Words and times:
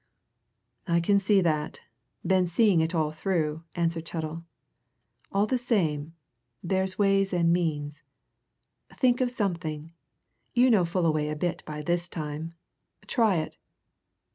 "I 0.87 0.99
see 0.99 1.41
that 1.41 1.81
been 2.25 2.47
seeing 2.47 2.81
it 2.81 2.95
all 2.95 3.11
through," 3.11 3.65
answered 3.75 4.07
Chettle. 4.07 4.43
"All 5.31 5.45
the 5.45 5.59
same, 5.59 6.15
there's 6.63 6.97
ways 6.97 7.31
and 7.31 7.53
means. 7.53 8.01
Think 8.91 9.21
of 9.21 9.29
something 9.29 9.93
you 10.55 10.71
know 10.71 10.85
Fullaway 10.85 11.27
a 11.29 11.35
bit 11.35 11.61
by 11.67 11.83
this 11.83 12.09
time. 12.09 12.55
Try 13.05 13.35
it!" 13.35 13.59